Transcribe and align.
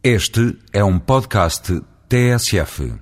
Este 0.00 0.56
é 0.72 0.84
um 0.84 0.96
podcast 0.96 1.82
TSF. 2.08 2.94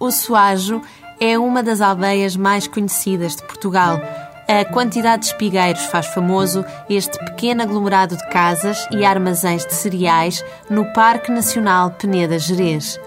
O 0.00 0.10
Soajo 0.10 0.82
é 1.20 1.38
uma 1.38 1.62
das 1.62 1.80
aldeias 1.80 2.34
mais 2.34 2.66
conhecidas 2.66 3.36
de 3.36 3.44
Portugal. 3.44 4.00
A 4.48 4.64
quantidade 4.64 5.22
de 5.22 5.28
espigueiros 5.28 5.84
faz 5.84 6.06
famoso 6.06 6.64
este 6.90 7.16
pequeno 7.24 7.62
aglomerado 7.62 8.16
de 8.16 8.28
casas 8.28 8.88
e 8.90 9.04
armazéns 9.04 9.64
de 9.64 9.72
cereais 9.72 10.44
no 10.68 10.84
Parque 10.92 11.30
Nacional 11.30 11.92
Peneda 11.92 12.40
Gerês. 12.40 12.98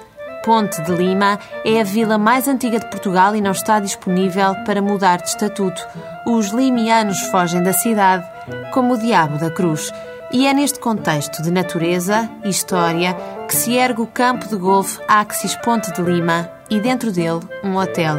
Ponte 0.46 0.82
de 0.84 0.94
Lima 0.94 1.38
é 1.66 1.82
a 1.82 1.84
vila 1.84 2.18
mais 2.18 2.48
antiga 2.48 2.80
de 2.80 2.90
Portugal 2.90 3.36
e 3.36 3.42
não 3.42 3.52
está 3.52 3.82
disponível 3.82 4.56
para 4.66 4.82
mudar 4.82 5.18
de 5.18 5.28
estatuto. 5.28 5.86
Os 6.26 6.52
limianos 6.52 7.20
fogem 7.32 7.62
da 7.62 7.74
cidade 7.74 8.26
como 8.71 8.94
o 8.94 8.98
diabo 8.98 9.38
da 9.38 9.52
cruz. 9.52 9.92
E 10.32 10.46
é 10.46 10.54
neste 10.54 10.80
contexto 10.80 11.41
de 11.41 11.50
natureza 11.50 12.29
e 12.43 12.50
história 12.50 13.16
que 13.48 13.55
se 13.55 13.73
ergue 13.75 14.02
o 14.02 14.07
campo 14.07 14.47
de 14.47 14.55
golfe 14.55 15.00
Axis 15.07 15.55
Ponte 15.55 15.92
de 15.92 16.02
Lima 16.04 16.47
e 16.69 16.79
dentro 16.79 17.11
dele 17.11 17.39
um 17.64 17.75
hotel. 17.75 18.18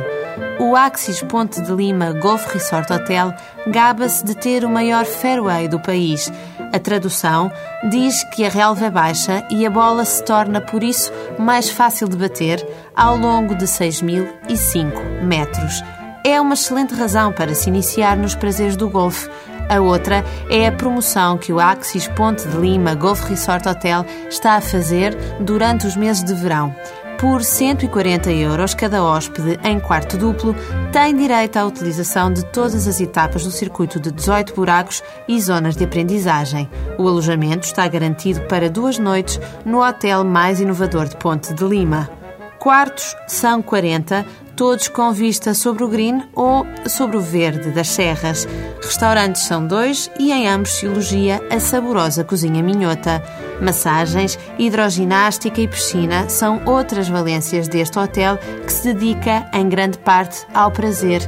O 0.59 0.75
Axis 0.75 1.23
Ponte 1.23 1.61
de 1.61 1.73
Lima 1.73 2.13
Golf 2.13 2.53
Resort 2.53 2.93
Hotel 2.93 3.33
gaba-se 3.69 4.25
de 4.25 4.35
ter 4.35 4.65
o 4.65 4.69
maior 4.69 5.05
fairway 5.05 5.69
do 5.69 5.79
país. 5.79 6.33
A 6.73 6.79
tradução 6.81 7.51
diz 7.89 8.25
que 8.25 8.45
a 8.45 8.49
relva 8.49 8.87
é 8.87 8.91
baixa 8.91 9.47
e 9.49 9.65
a 9.65 9.71
bola 9.71 10.05
se 10.05 10.25
torna, 10.25 10.61
por 10.61 10.83
isso, 10.83 11.13
mais 11.39 11.71
fácil 11.71 12.09
de 12.09 12.17
bater 12.17 12.67
ao 12.95 13.17
longo 13.17 13.55
de 13.55 13.67
6.005 13.67 15.23
metros. 15.23 15.83
É 16.25 16.41
uma 16.41 16.55
excelente 16.55 16.93
razão 16.95 17.33
para 17.33 17.55
se 17.55 17.69
iniciar 17.69 18.17
nos 18.17 18.35
prazeres 18.35 18.77
do 18.77 18.91
golfe. 18.91 19.31
A 19.71 19.81
outra 19.81 20.25
é 20.49 20.67
a 20.67 20.73
promoção 20.73 21.39
que 21.39 21.53
o 21.53 21.61
Axis 21.61 22.09
Ponte 22.09 22.47
de 22.49 22.57
Lima 22.57 22.97
Golf 22.97 23.23
Resort 23.29 23.69
Hotel 23.69 24.05
está 24.29 24.57
a 24.57 24.61
fazer 24.61 25.17
durante 25.39 25.87
os 25.87 25.95
meses 25.95 26.25
de 26.25 26.35
verão. 26.35 26.75
Por 27.21 27.45
140 27.45 28.33
euros 28.33 28.75
cada 28.75 29.05
hóspede 29.05 29.61
em 29.63 29.79
quarto 29.79 30.17
duplo 30.17 30.57
tem 30.91 31.17
direito 31.17 31.57
à 31.57 31.65
utilização 31.65 32.33
de 32.33 32.45
todas 32.47 32.89
as 32.89 33.01
etapas 33.01 33.45
do 33.45 33.53
circuito 33.53 34.01
de 34.01 34.11
18 34.11 34.57
buracos 34.57 35.05
e 35.29 35.41
zonas 35.41 35.77
de 35.77 35.85
aprendizagem. 35.85 36.69
O 36.99 37.07
alojamento 37.07 37.65
está 37.65 37.87
garantido 37.87 38.41
para 38.49 38.69
duas 38.69 38.99
noites 38.99 39.39
no 39.65 39.87
hotel 39.87 40.25
mais 40.25 40.61
inovador 40.61 41.07
de 41.07 41.17
Ponte 41.17 41.55
de 41.55 41.63
Lima. 41.65 42.20
Quartos 42.61 43.17
são 43.27 43.63
40, 43.63 44.27
todos 44.55 44.87
com 44.87 45.11
vista 45.15 45.55
sobre 45.55 45.83
o 45.83 45.89
green 45.89 46.23
ou 46.35 46.67
sobre 46.87 47.17
o 47.17 47.21
verde 47.21 47.71
das 47.71 47.89
serras. 47.89 48.47
Restaurantes 48.83 49.45
são 49.45 49.67
dois 49.67 50.11
e 50.19 50.31
em 50.31 50.47
ambos 50.47 50.73
se 50.73 50.85
elogia 50.85 51.41
a 51.51 51.59
saborosa 51.59 52.23
cozinha 52.23 52.63
minhota. 52.63 53.23
Massagens, 53.63 54.39
hidroginástica 54.59 55.59
e 55.59 55.67
piscina 55.67 56.29
são 56.29 56.61
outras 56.67 57.09
valências 57.09 57.67
deste 57.67 57.99
hotel 57.99 58.37
que 58.37 58.71
se 58.71 58.93
dedica 58.93 59.49
em 59.55 59.67
grande 59.67 59.97
parte 59.97 60.47
ao 60.53 60.71
prazer. 60.71 61.23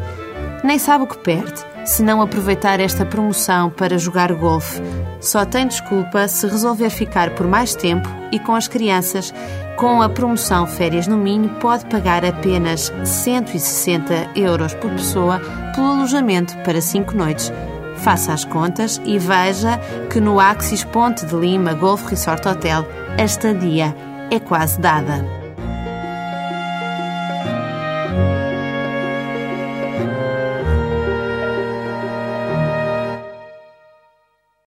Nem 0.62 0.78
sabe 0.78 1.04
o 1.04 1.06
que 1.06 1.16
perde 1.16 1.64
se 1.86 2.02
não 2.02 2.20
aproveitar 2.20 2.78
esta 2.78 3.06
promoção 3.06 3.70
para 3.70 3.98
jogar 3.98 4.32
golfe. 4.34 4.80
Só 5.20 5.44
tem 5.44 5.66
desculpa 5.66 6.28
se 6.28 6.46
resolver 6.46 6.90
ficar 6.90 7.34
por 7.34 7.46
mais 7.46 7.74
tempo 7.74 8.08
e 8.30 8.38
com 8.38 8.54
as 8.54 8.68
crianças. 8.68 9.32
Com 9.76 10.00
a 10.00 10.08
promoção 10.08 10.66
Férias 10.66 11.06
no 11.06 11.16
Minho, 11.16 11.48
pode 11.60 11.84
pagar 11.86 12.24
apenas 12.24 12.92
160 13.04 14.30
euros 14.36 14.74
por 14.74 14.90
pessoa 14.90 15.40
pelo 15.74 15.92
alojamento 15.92 16.56
para 16.58 16.80
5 16.80 17.16
noites. 17.16 17.52
Faça 17.96 18.32
as 18.32 18.44
contas 18.44 19.00
e 19.04 19.18
veja 19.18 19.78
que 20.10 20.20
no 20.20 20.38
Axis 20.38 20.84
Ponte 20.84 21.26
de 21.26 21.34
Lima 21.34 21.74
Golf 21.74 22.06
Resort 22.08 22.46
Hotel 22.46 22.86
a 23.18 23.24
estadia 23.24 23.94
é 24.30 24.38
quase 24.38 24.80
dada. 24.80 25.41